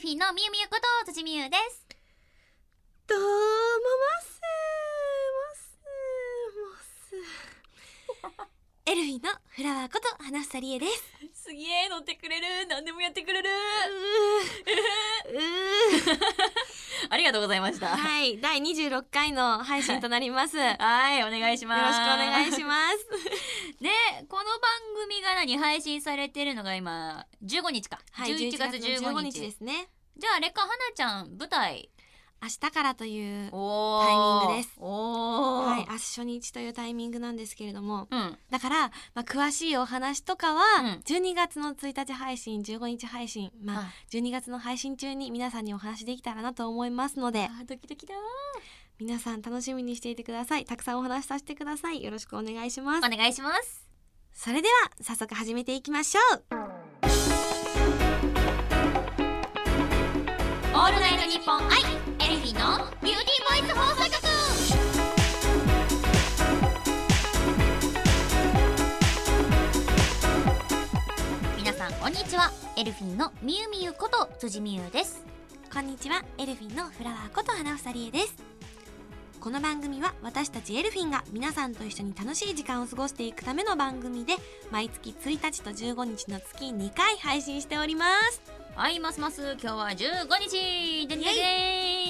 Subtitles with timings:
[0.00, 1.84] ルフィンのみゆみゆこと辻みゆです。
[3.06, 3.28] どうもま
[4.24, 4.40] す
[5.36, 5.76] ます
[8.24, 8.40] ます。
[8.86, 11.44] エルフィンのフラワーこと花房理恵です。
[11.44, 12.66] すげえ乗ってくれる。
[12.66, 13.50] 何でもやってくれる。
[13.50, 15.42] うーう
[16.16, 16.59] あ
[17.20, 17.86] りがとうございました。
[17.88, 18.40] ーはい。
[18.40, 20.56] 第26回の配信となります。
[20.56, 21.98] よろしくはいお願いしおます。
[21.98, 22.98] 願いします。
[23.80, 23.88] で
[24.28, 24.50] この番
[25.04, 29.30] 組が何配信されてるのが今15日か、はい11月15 15日。
[29.32, 29.88] 日ですね。
[30.16, 31.88] じゃああれか花ちゃん舞台
[32.42, 34.80] 明日からというおタイミングです。
[34.80, 38.08] はい明日初日というタイミングなんですけれども。
[38.10, 38.38] うん。
[38.50, 40.86] だから、まあ、詳しいお話とかは、うん。
[41.04, 47.44] 12月の1日配信15日配信まああ12月の配信中に皆さんにお話できたらなと思いますので。
[47.44, 48.14] あドキドキだ
[48.98, 50.64] 皆さん楽しみにしていてください。
[50.64, 52.02] たくさんお話しさせてください。
[52.02, 53.06] よろしくお願いします。
[53.06, 53.86] お願いします。
[54.32, 56.44] それでは早速始めていきましょう。
[60.72, 61.99] オールナイトニッポンア
[62.54, 64.20] のビューティーボイス放送局。
[71.56, 72.50] 皆さんこんにちは。
[72.76, 75.24] エルフィンのみゆみゆこと辻みゆです。
[75.72, 76.24] こんにちは。
[76.38, 78.34] エルフィンのフラワーこと花房理恵です。
[79.38, 84.34] この番組は私たちエルフィンが皆さんと一緒に楽しい時間を過ごしていくための番組で
[84.70, 88.42] 毎月1日と15日の月2回配信しております。
[88.74, 89.56] はいますます。
[89.62, 89.96] 今日は15
[90.48, 92.09] 日でね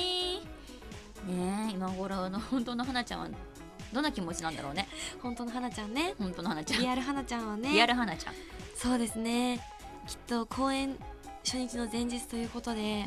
[1.30, 1.68] ね。
[1.70, 3.28] え今頃の本当の花ちゃんは
[3.92, 4.88] どんな気持ちなんだろうね。
[5.22, 6.14] 本当の花ちゃんね。
[6.18, 6.80] 本当の花ちゃん。
[6.80, 7.70] リアル花ちゃんはね。
[7.70, 8.34] リアル花ちゃん、
[8.76, 9.60] そうですね。
[10.06, 10.96] きっと公演
[11.44, 13.04] 初日の前日ということで、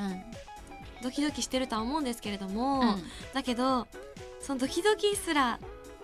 [1.02, 3.04] ドキドキしてるとは思うんですけれども、うん。
[3.34, 3.88] だけど
[4.40, 5.60] そのドキドキすら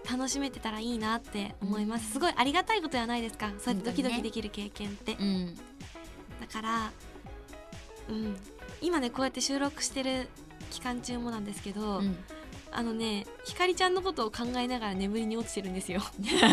[0.10, 2.12] 楽しめてたらいいなって思います、うん。
[2.14, 3.52] すごいありがたいことじゃないですか。
[3.60, 5.56] そうやってドキドキできる経験って、うん。
[5.56, 5.62] だ
[6.52, 6.92] から
[8.10, 8.38] うん。
[8.82, 10.30] 今ねこうやって収録してる
[10.70, 12.18] 期間中もなんですけど、うん。
[12.72, 16.02] あのねひかりちゃんのことを考えながら眠りに落ちてるんですよ。
[16.22, 16.48] なんか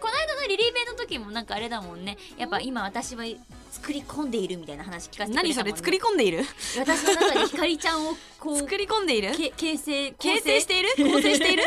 [0.00, 2.16] この間のリリーベの時もなんかあれだもんね。
[2.38, 3.24] やっぱ今私は
[3.72, 6.44] 作り込んでいるみたいな話聞かせてね、何それ作り込んでいる？
[6.78, 9.32] 私の中でひかりちゃんをこう作り込んでいる？
[9.36, 10.90] け形成形成している？
[11.12, 11.64] 構成している？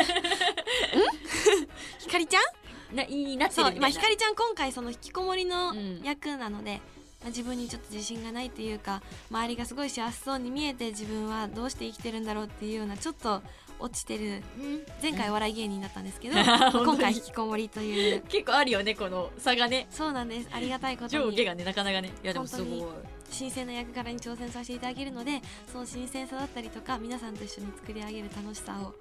[1.98, 2.96] ひかりちゃん？
[2.96, 3.88] なになってるみたいな。
[3.90, 6.00] ひかりちゃん今回その引きこもりのうん。
[6.02, 6.80] 役なので、
[7.20, 13.42] まあ自分にちょっと自信がないっていうか周りがすごい幸せそうに見えて自分はどうして生きてるんだろうっていうようなちょっと
[13.80, 14.82] 落ちてるうん。
[15.02, 18.22] 前回お笑い芸人だったんですけど、 今回引きこもりという。
[18.28, 19.86] 結構あるよねこの差がね。
[19.90, 20.48] そうなんです。
[20.52, 21.24] ありがたいことに。
[21.24, 22.12] 上下がねなかなかね。
[22.22, 22.80] いやでもすごい。
[22.80, 22.88] 本
[23.30, 28.94] 新鮮な役柄に挑戦させていただけるのでその新鮮さだったりとか皆さんと一緒に作り上げる楽しさを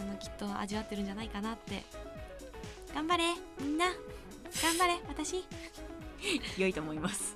[0.00, 1.84] あのきっと味わってるんじゃないかなって。
[2.94, 3.24] 頑張れ
[3.60, 3.86] みんな。
[4.62, 5.44] 頑張れ私
[6.56, 7.34] 良いと思います。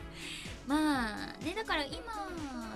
[0.66, 2.30] まあねだから今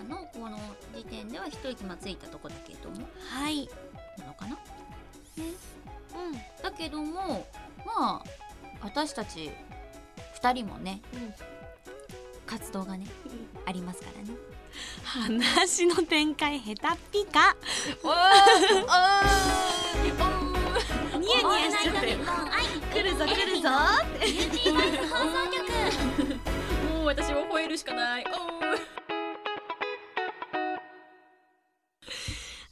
[0.08, 0.58] のこの
[0.94, 3.08] 時点では一息まついたとこだけども。
[3.30, 3.68] はい。
[4.18, 4.58] なのかな？
[5.38, 6.62] うん。
[6.62, 7.46] だけども
[7.84, 8.24] まあ
[8.82, 9.50] 私たち
[10.40, 11.34] 2人もねうん。
[12.46, 13.06] 活動がね
[13.66, 14.36] ありますからね。
[15.04, 16.76] 話の展開下手っ
[17.12, 17.56] ぴか。
[18.04, 18.12] おー
[20.02, 20.57] おニ
[21.68, 23.68] ヤニヤしちゃってる来るぞ来るぞ。
[24.20, 26.94] ビューティーボイス放送局。
[26.94, 28.24] もう私は吠えるしかない。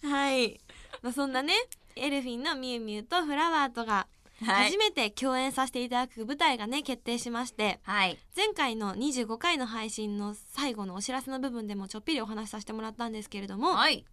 [0.02, 0.60] はい、
[1.02, 1.52] まあ、そんなね
[1.94, 4.06] エルフィンのみゆみゆとフラワーとが
[4.42, 4.66] はい。
[4.66, 8.18] 初めて共演させていただく舞台がね決定しましてはい。
[8.34, 14.04] 前回の25回の配信の最後のお知らせの部分でもちょっぴりお話しさせてもらったんですけれどもはい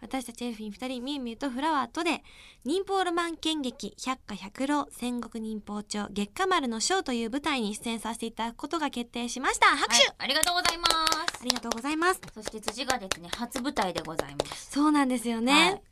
[0.00, 2.22] 私たちエルフィン2人みゆみゆとフラワーとで
[2.64, 9.66] 忍法ロマン剣劇百花百浪戦国忍法帳月下丸の章という舞台に出演させていただくことが決定しました。
[9.76, 11.40] 拍手、はいありがとうございます。
[11.40, 12.20] ありがとうございます。
[12.34, 13.28] そして辻がですね。
[13.36, 14.70] 初舞台でございます。
[14.70, 15.82] そうなんですよね、はい。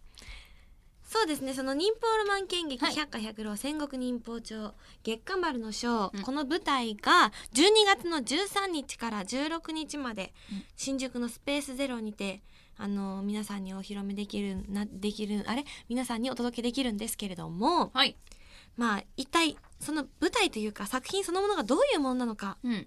[1.08, 1.54] そうですね。
[1.54, 2.94] その忍法ロマン剣劇はい。
[2.94, 6.22] 百花百浪戦国忍法帳月下丸の章、うん。
[6.22, 10.64] この舞台が12月の13日から16日まで、うん。
[10.76, 12.42] 新宿のスペースゼロにて
[12.78, 15.64] あの皆さんにお披露目できるなできるあれ？
[15.88, 17.90] 皆さんにお届けできるんですけれども。
[17.94, 18.16] はい。
[18.76, 22.58] まあ一体その舞台というか作品そのものがどういうものなのか。
[22.62, 22.86] うん。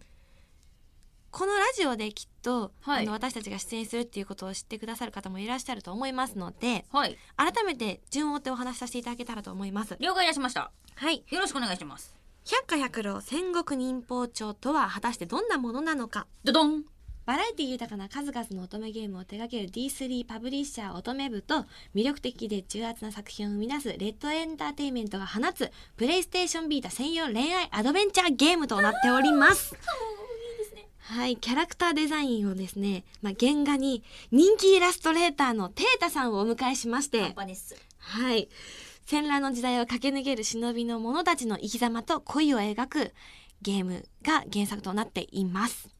[1.32, 3.04] このラジオできっと、はい。
[3.04, 7.18] あの私たちが出演するっていうことを知ってくださる方もいらっしゃると思いますのではい。
[7.38, 9.96] 改めて順を追ってお話しさせていただけたらと思います。
[10.00, 10.72] 了解いたしました。
[10.96, 11.24] はい。
[11.30, 12.16] よろしくお願いします。
[12.46, 16.26] 百花百浪戦国忍法帳とは果たしてどんなものなのか。
[16.44, 16.84] ドドン
[17.30, 29.76] バラエティ豊かな数々の乙女ゲームを手掛ける D3 パブリッシャー乙女部と魅力的で重圧な作品を生み出すレッドエンターテインメントが放つプレイステーションビータ専用恋愛アドベンチャーゲームとなっております。
[31.02, 37.36] はい、キャラクターデザインをですね、まあ、原画に人気イラストレーターのテータさんをお迎えしまして、
[38.00, 38.50] はい、
[39.06, 43.14] 戦乱の時代を駆け抜ける忍びの者たちの生き様と恋を描く
[43.62, 45.99] ゲームが原作となっています。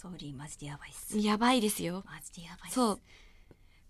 [0.00, 1.18] ストーリーマジでやばいっす。
[1.18, 2.02] やばいですよ。
[2.06, 2.74] マジでやばいっす。
[2.74, 3.00] そう。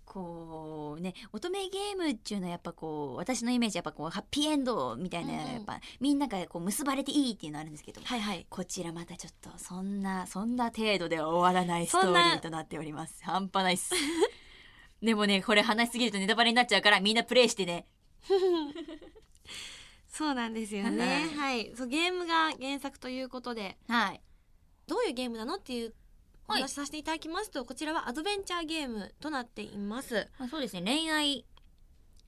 [0.04, 5.52] こうね乙女ゲームっていうのはやっぱこう私のイメージやっぱこうハッピーエンドみたいな、うんうん。
[5.52, 8.44] やっぱみんながこう結ばれていいっていうのあるんですけど、はいはい。
[8.50, 13.22] こちらまたちょっとそんなそんな程度では終わらないストーリーとなっております。
[13.22, 13.94] 半端ないっす。
[15.00, 17.86] でもねこれ話しすぎるとネタバレになっちゃうからみんなプレイしてね。
[20.10, 21.28] そうなんですよね。
[21.36, 24.20] はい、そうゲームが原作ということで、はい。
[24.88, 25.94] どういうゲームなのっていう
[26.50, 26.62] おはい。
[26.62, 30.28] 話しさせていただきますと、こちらはアドベンチャーゲームとなっています。
[30.38, 30.82] まあ、そうですね。
[30.84, 31.46] 恋愛。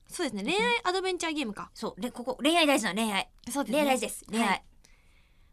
[0.07, 1.69] そうですね、恋愛アドベンチャーゲームか。
[1.73, 2.01] そう。
[2.01, 3.29] れここ恋愛大事な恋愛。
[3.49, 4.25] そう恋愛大事です。
[4.29, 4.47] 恋愛。
[4.47, 4.63] はい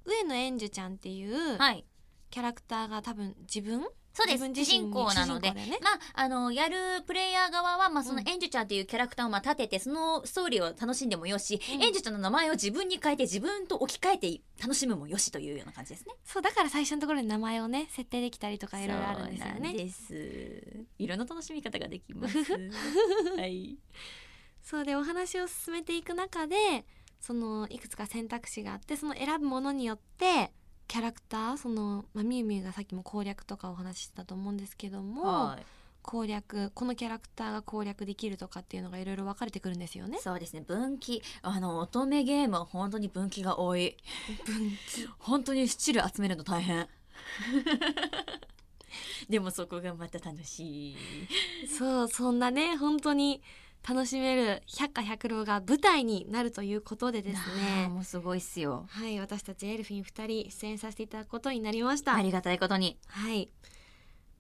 [0.05, 1.85] 上野円珠ちゃんっていうはい。
[2.31, 16.15] キャラクターが多分自分そうです主人公なのでねまああのやるプレイヤー側は、まあ、そのうんエンジュちゃんっていうキャラクターをまあ立ててそのストーリーを楽しんでもよし、うんエンジュちゃんの名前を自分に変えて自分と置き換えて楽しむもよしというような感じですね。
[16.25, 22.37] そうだから最初のところに名前をね設定できたりとかいろいろあるんですよねですいろんな楽しみ方ができます。
[23.37, 23.77] はい。
[24.63, 26.85] そうでお話を進めていく中で
[27.21, 30.53] そのいくつか選択肢があってその選ぶものによって
[30.91, 35.65] キャラクターその、まあ、みゆみゆがさっきも攻略とかお話ししてたと思うんですけどもはい。
[36.03, 40.19] 攻略このキャラクターが攻略できるとかっていうのがいろいろ分かれてくるんですよね。
[40.19, 40.63] そうですね。
[40.63, 41.23] 分岐。
[41.43, 43.97] あの乙女ゲームは本当に分岐が多い。
[44.47, 44.73] 分
[45.21, 46.89] 本当にスチル集めるの大変。
[49.29, 50.97] でもそこがまた楽しい。
[51.69, 53.43] そうそんなね本当に
[53.89, 57.89] 楽しめる百花百浪が舞台になるということでですね。
[57.89, 58.87] もうすごいっすよ。
[58.89, 62.15] はい私たちエルフィン2人出演させていただくことになりました。
[62.15, 62.99] ありがたいことに。
[63.07, 63.49] はい。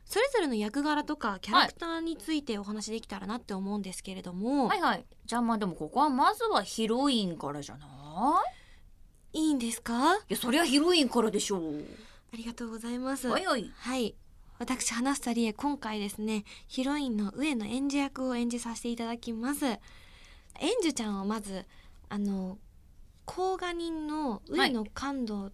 [0.04, 5.04] それぞれの役柄とかキャラクターについてお話できたらなって思うんですけれども、はいはい。
[5.24, 7.86] じゃあまあでもここはまずはヒロインからじゃな
[9.32, 9.38] い？
[9.38, 10.16] い、いんですか？
[10.16, 11.84] いやそりゃヒロインからでしょう。
[12.32, 13.28] ありがとうございます。
[13.28, 13.70] はいはい。
[13.76, 14.14] はい。
[14.60, 19.64] 私、花房理恵、今回ですね、ヒロインの上野演じ役を演じさせていただきます。
[19.64, 19.78] 演
[20.82, 21.64] じちゃんをまず、
[22.10, 22.58] あの、
[23.24, 25.50] 甲賀人の上野感動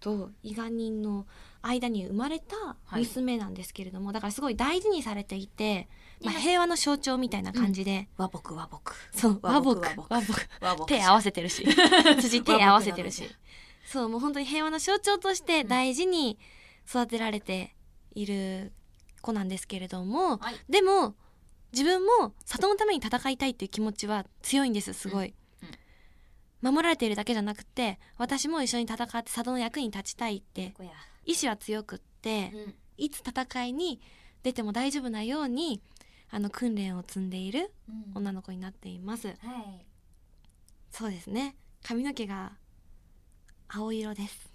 [0.00, 1.26] と伊賀人の
[1.60, 2.56] 間に生まれた
[2.86, 3.00] はい。
[3.00, 5.86] 娘なんですけれども、だからすごい大事にされていて、
[6.24, 8.94] まあ、ね平和の象徴みたいな感じで、和睦和睦。
[9.12, 9.78] そう、和睦。
[10.08, 10.86] 和睦和睦。
[10.86, 11.66] 手合わせてるし。
[12.18, 13.28] 辻手合わせてるし。
[13.84, 16.38] そうもう本当に平和の象徴として大事に
[16.88, 17.74] 育てられて
[18.22, 18.72] いる
[19.22, 20.54] 子なんですけれども、はい。
[20.68, 21.14] でも
[21.72, 25.34] 自分も里のために戦いたいっていう気持ちは強いんですすごい、
[26.62, 30.74] 守られているだけじゃなくて私も一緒に戦って里の役に立ちたいって
[31.24, 32.74] 意志は強くって、うん。
[32.96, 34.00] いつ戦いに
[34.42, 35.80] 出ても大丈夫なように
[36.30, 38.16] あの訓練を積んでいるうん。
[38.16, 39.28] 女の子になっています。
[39.28, 39.36] はい。
[40.90, 41.54] そうですね。
[41.82, 42.52] 髪の毛が
[43.68, 44.50] 青色です。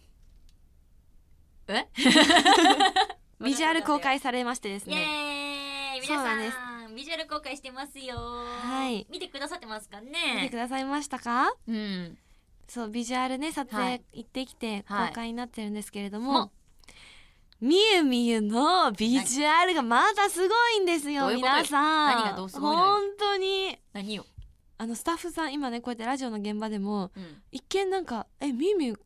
[1.67, 1.87] え？
[3.43, 5.99] ビジュアル公開されましてですね。
[6.01, 6.35] 皆さ
[6.87, 8.15] んビジュアル公開してますよ。
[8.15, 9.05] はい。
[9.09, 11.53] 見てくださってますか見てねくださいましたか？
[11.67, 12.17] うん。
[12.67, 15.07] そうビジュアルね撮影はい行ってきてはい。
[15.09, 16.51] 公開になってるんですけれどもも、
[17.61, 22.15] みゆみゆのビジュアルがまたすごいんですよ皆さん。
[22.15, 23.77] 何がどうすごい本当に。
[23.93, 24.25] 何よ
[24.77, 27.41] あのスタッフさん今ねこうやってラジオの現場でもうん。
[27.51, 28.99] 一見なんかえみゆみゆ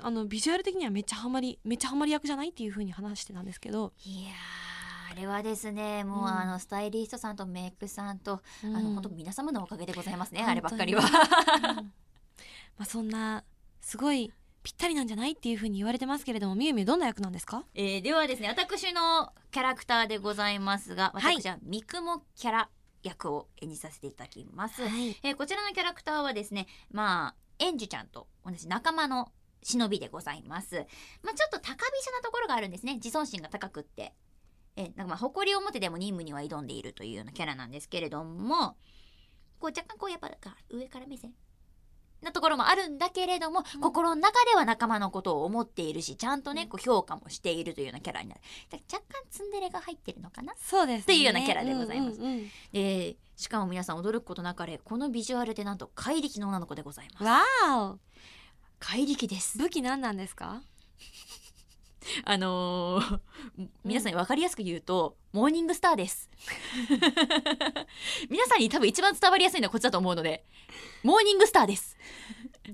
[0.00, 6.26] あのビジュアル的にはめっちゃハマりめっちゃハマり役じゃないっていう風に話してたんですけど、いやーあれはですねもう、うん。
[6.26, 10.52] あのスタイリストさんとメイクさんと、あのうん本当皆様のおかげでございますね本当に。
[10.52, 11.02] あればっかりは。
[11.02, 11.76] うん。
[11.76, 11.92] ま
[12.80, 13.44] あそんな
[13.80, 14.32] すごい
[14.62, 17.64] ぴったりなんじゃないっていう風に言われてますけれどもみゆみゆどんな役なんですか？
[17.74, 20.94] えーではですね私のキャラクターでございます。
[20.94, 21.40] がはい。
[21.40, 22.68] 私は三雲キャラ
[23.02, 25.16] 役を演じさせていただきます、い。
[25.22, 29.30] えーこちらのキャラクターはですねまあエンジュちゃんと同じ仲間の
[29.64, 30.86] 忍びでございます。
[31.22, 32.94] まあちょっと高飛車なところがあるんですね。
[32.94, 34.14] 自尊心が高くって。
[34.76, 38.76] えーなんかまあ誇りを持ってでも任務には挑んでいるというようなキャラなんですけれども
[39.60, 40.30] こう若干こうやっぱ
[40.68, 41.32] 上から目線
[42.22, 43.80] なところもあるんだけれども、うん。
[43.80, 48.40] 心の中では仲間のことを思っているしちゃんとねこう評価もしているというようなキャラになる。
[48.70, 50.54] だから若干ツンデレが入ってるのかな？
[50.58, 51.02] そうですね。
[51.02, 52.18] っていうようなキャラでございます。
[52.18, 52.50] うんうんうん。
[52.72, 57.24] でしかも皆さん驚くことなかれこのビジュアルでなんと怪力の女の子でございます。
[57.24, 57.98] わーお
[58.78, 59.58] 怪力です。
[59.58, 60.62] 武器何なんですか？
[62.24, 63.20] あのー
[63.82, 66.28] 皆さんに分かりやすく言うと、モーニングスターです。
[68.28, 70.44] 皆さんに多分一番伝わりやすいのはこっちだと思うので
[71.02, 71.96] モーニングスターです。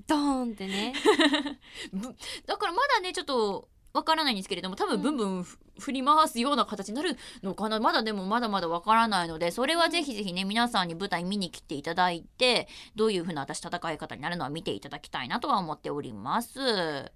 [0.07, 0.93] ドーンってね。
[2.45, 7.79] だからまだねちょっとわからないんですけれども多分ブンブンふ振り回すような形になるのかな。
[7.79, 17.11] まだでもまだまだわからないのでそれはぜひぜひね皆さんに舞台見に来ていただいてどういう風な私戦い方になるのは見ていただきたいなとは思っております。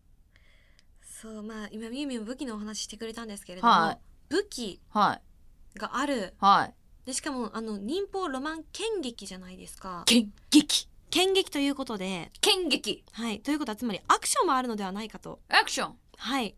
[1.02, 3.98] そうまあ今みゆみゆ武器のお話してくれたんですけれども、はい。
[4.30, 6.34] 武器はいがある。
[6.40, 6.74] はい。
[7.06, 10.04] でしかもあの忍法ロマン剣劇じゃないですか。
[10.06, 10.90] 剣撃。
[11.10, 12.32] 剣劇ということで。
[12.42, 13.04] 剣撃。
[13.12, 13.40] はい。
[13.42, 15.40] ということはつまりアクションもあるのではないかと。
[15.50, 15.96] アクション。
[16.18, 16.56] はい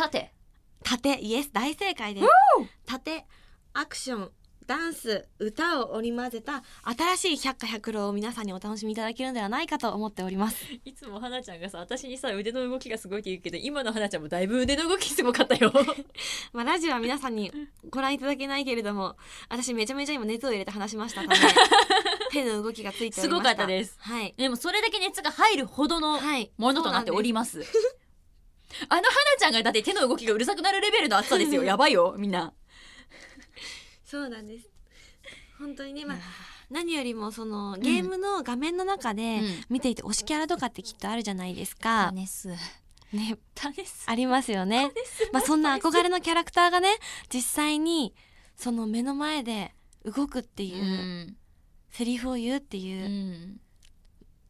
[0.00, 0.32] 盾。
[0.82, 2.26] 盾イエス大正解です。
[2.86, 3.26] 盾
[3.74, 4.30] アクション
[4.66, 6.62] ダンス歌を織り交ぜた
[7.16, 10.64] 新しい百花百浪を皆さんにお楽しみいただけるのではないかと思っております。
[10.84, 15.70] いつも花ちゃんがさ私にさ腕の動きがすごいって言うけど今の花ちゃんもだいぶ腕の動きすごかったよ。
[16.54, 17.52] まあラジオは皆さんに
[17.90, 19.16] ご覧いただけないけれども
[19.50, 21.36] 私めちゃめちゃ今熱を入れて話しましたため
[22.32, 23.22] 手の動きがついておりました。
[23.22, 23.98] すごかったです。
[23.98, 24.32] はい。
[24.38, 26.50] でもそれだけ熱が入るほどのはい。
[26.56, 27.60] ものとなっております。
[28.88, 31.64] あの花ちゃんがだって手の動きがうるさくなるレベルの熱さですよ。
[31.64, 32.52] やばいよ、みんな。
[34.04, 34.68] そうなんです
[35.56, 36.18] 本当にねまあ
[36.68, 42.10] 何よりもそのゲームの画面の中でうん見ていて推しキャラとかってきっとあるじゃないですか。
[42.12, 42.26] ね。
[44.06, 44.92] ありますよね
[45.32, 46.88] まあそんな憧れのキャラクターがね
[47.32, 48.14] 実際に
[48.56, 49.74] その目の前で
[50.04, 50.66] 動くってう。
[50.66, 51.36] いうん
[51.90, 53.60] セリフを言うっていうう、ん。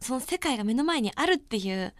[0.00, 1.94] その世界が目の前にあるっていう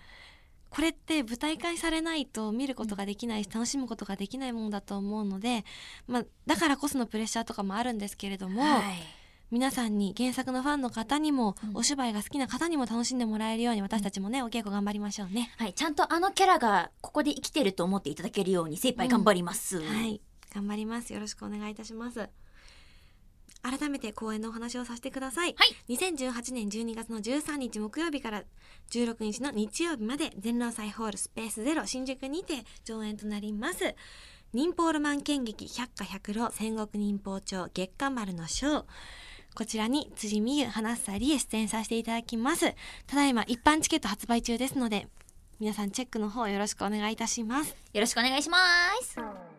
[0.70, 5.64] これって舞台化されないと見ることができないし楽しむことができないものだと思うので、
[6.06, 8.82] まあ、だからこそのプレッシャーとかもあるんですけれども、はい。
[9.50, 15.52] 皆さんに原作のファンの方にも、うんお芝居が好きな方にも楽しんでもらえるように私たちもねお稽古頑張りましょうね。
[15.58, 15.74] はい。
[15.74, 19.80] ちゃんとあのキャラがここで生きてると思っていただけるように精一杯頑張ります。
[19.80, 20.20] はい
[20.54, 22.28] 頑張りますよろしくお願いいたします
[23.62, 28.44] 改めて公演のお話をさせてください、はい、2018年12月の13日木曜日から
[28.90, 33.94] 16日の日曜日まで全労祭ホールスペースゼロ新宿にて上演となります。
[34.52, 38.84] 忍法ロマン剣劇百花百浪戦国忍法帳月下丸の章。
[39.54, 42.74] こちらに辻美優花房理恵出演させていただきます。
[43.06, 45.08] ただいま一般チケット発売中ですので
[45.60, 47.76] 皆さんチェックの方よろしくお願いいたします。
[47.92, 48.58] よろしくお願いしま
[49.02, 49.49] す。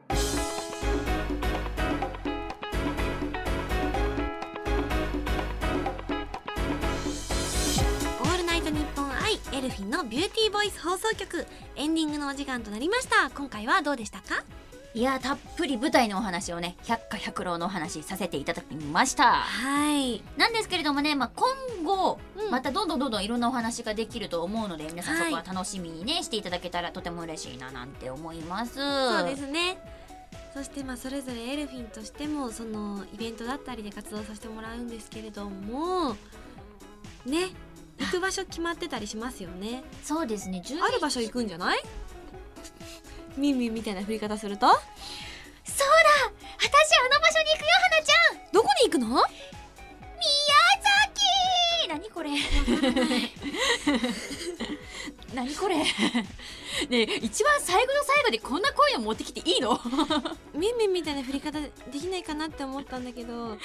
[9.71, 11.47] フィンのビューティーボイス放送局。
[11.75, 13.29] エンディングのお時間となりました。
[13.29, 14.43] 今回はどうでしたか？
[14.93, 19.31] いや、たっぷり舞台のお話をね、百花百浪のお話させていただきました。
[19.31, 20.21] はい。
[20.35, 22.51] なんですけれどもね、まあ、今後、うん。
[22.51, 25.23] またどんどんどんどんいろんなお話ができると思うので皆さんはい。
[25.31, 28.75] そこは楽しみにね、していただけたらとても嬉しいななんて思います。
[28.75, 29.77] そうですね。
[30.53, 36.17] そしてまあそれぞれエルフィンとしてもそのイベントだったりで活動させてもらうんですけれども
[37.25, 37.51] ね
[38.01, 39.83] 行く場所決まってたりしますよね。
[40.03, 40.61] そうですね。
[40.65, 41.79] 10ある場所行くんじゃない？
[43.37, 44.67] ミンミンみたいな振り方すると？
[44.67, 44.81] そうだ。
[46.59, 48.13] 私あの場所に行くよ花ちゃ
[48.49, 48.51] ん。
[48.51, 49.07] どこに行くの？
[49.07, 49.23] 宮
[51.07, 51.21] 崎。
[51.89, 52.29] 何これ。
[55.33, 55.77] 何これ。
[55.77, 55.85] ね
[56.91, 59.79] え一番最後の最後でこんな声を持ってきていいの？
[60.53, 63.57] ミンミンみたいな振り方できないかなって思ったんだけど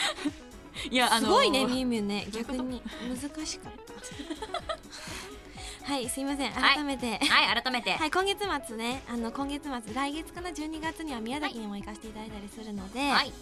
[0.91, 2.27] いやすごいねミみンミンね。
[2.33, 2.83] 逆に。
[3.09, 5.93] 難しかった。
[5.93, 6.51] はいすいません。
[6.51, 6.75] はい。
[6.75, 9.03] 改めて、はい改めて、はい、今月末ね。
[9.09, 13.33] あの今月末来月かな？12月には宮崎にも行かせていただいたりするので、ははい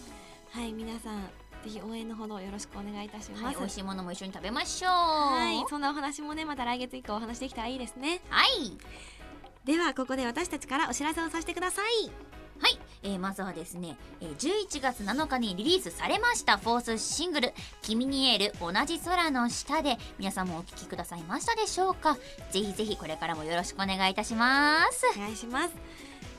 [0.69, 1.23] い皆さん
[1.63, 3.43] ぜひ応援のほどよろしくお願いいたします。
[3.43, 4.91] はい、美味しいものも一緒に食べましょう。
[4.91, 8.21] はいそんなお話もねまた来月以降お話できたらいいですね。
[8.29, 8.77] はい。
[9.65, 12.11] ではここで私たちからお知らせをさせてください。
[12.59, 22.15] はい、えーまずはですね、えー11月7日にリリースされましたフォースシングル「君にエール同じ空の下で」皆さんもお聴きくださいましたでしょうか？
[22.51, 25.73] ぜひぜひこれからもよろしくお願いいたしますお願いします。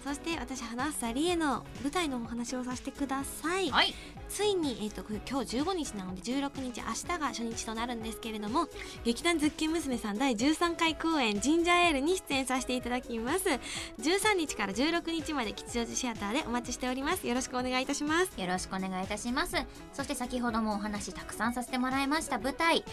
[0.05, 3.71] そして私花房理恵の舞台のお話をさせてください。
[3.71, 3.93] はい
[4.29, 8.69] ついに、えー、と今日15日なので16日明日が初日となるんですけれども
[9.05, 13.49] 劇団ズッキン娘さん第13回公演「ジンジャーエール」に出演させていただきます。
[14.01, 17.27] 13日から16日まで吉祥寺シアターでお待ちしております。
[17.27, 18.41] よろしくお願いいたします。
[18.41, 19.57] よろしくお願いいたします。
[19.93, 22.85] そして先ほどもお話たくさんさせてもらいました舞台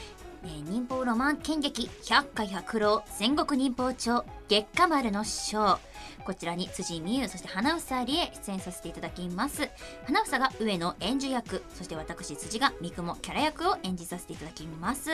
[0.45, 5.79] えー忍法ロマン剣劇百花百浪戦国忍法帳月下丸の章
[6.25, 9.69] こちらに辻美優そして花房理恵出演させていただきます。
[10.05, 15.11] 花房が上野演じ役そして私辻が三雲キャラ役を演じさせていただきます、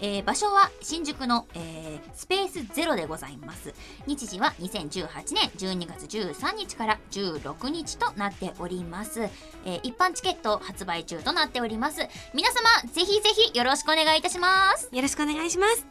[0.00, 3.74] えー場所は新宿の、えースペースゼロでございます。
[4.06, 9.22] 日時は2018年12月13日から16日となっております、
[9.64, 12.00] えー一般チケット発売中となっております。
[12.34, 14.88] 皆様ぜひぜひよろしくお願いいたします。
[14.92, 15.86] よろしくお願いします。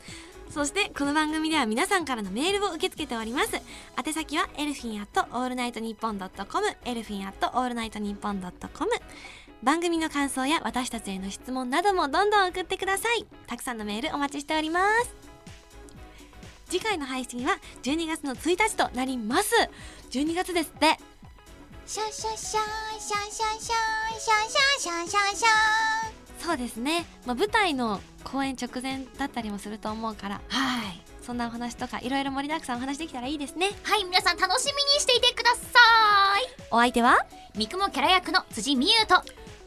[0.49, 3.55] そしてこの番組では皆さんからのメールを受け付けております。
[4.03, 8.91] 宛先はエルフィンアットオールナイトニッポンドットコムエルフィンアットオールナイトニッポンドットコム。
[9.61, 13.25] 番組の感想や私たちへの質問などもどんどん送ってください。
[13.45, 15.13] たくさんのメールお待ちしております。
[16.69, 19.53] 次回の配信は12月の1日となります。
[20.11, 20.97] 12月ですって。
[21.85, 25.47] シャンシャンシャンシャンシャンシャンシャンシャンシャンシャンシャ。
[26.07, 30.41] ンそうですね、まあ、舞台の公演直前だったりもすると思うから。
[30.47, 31.03] はい。
[31.21, 33.71] そんなお話とかいろいろ盛りだくさんお話できたらいいですね。
[33.83, 35.59] はい皆さん楽しみにしていてくださ
[36.71, 37.17] お相手は？
[37.55, 39.21] い三雲キャラ役の辻美優と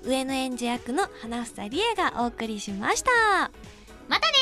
[0.04, 3.10] 上野演者役の花房理恵がお送りしました。
[4.08, 4.34] またね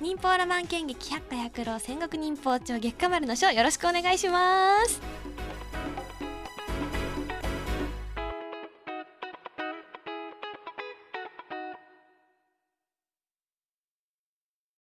[0.00, 5.00] 忍法ロマン剣劇百花百浪戦国忍法帳月下丸の書よろしくお願いします